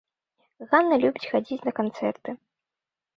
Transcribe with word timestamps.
Ганна 0.69 0.95
любіць 1.03 1.29
хадзіць 1.33 1.61
на 1.67 1.73
канцэрты. 1.81 2.29